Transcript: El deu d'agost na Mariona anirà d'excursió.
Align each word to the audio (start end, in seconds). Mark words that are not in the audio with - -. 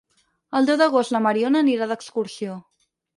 El 0.59 0.69
deu 0.69 0.79
d'agost 0.81 1.13
na 1.15 1.21
Mariona 1.25 1.61
anirà 1.65 1.89
d'excursió. 1.91 2.57